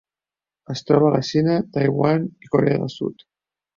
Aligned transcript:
Es 0.75 0.81
troba 0.87 1.11
a 1.11 1.11
la 1.15 1.21
Xina, 1.29 1.57
Taiwan 1.75 2.25
i 2.47 2.51
Corea 2.57 2.81
del 2.85 2.93
Sud. 2.95 3.27